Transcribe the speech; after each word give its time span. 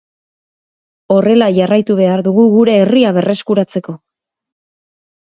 Horrela 1.15 1.51
jarraitu 1.59 1.99
behar 2.01 2.25
dugu 2.31 2.49
gure 2.57 2.81
herria 2.81 3.15
berreskuratzeko. 3.21 3.99